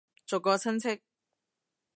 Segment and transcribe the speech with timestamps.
[0.25, 0.99] 逐個親戚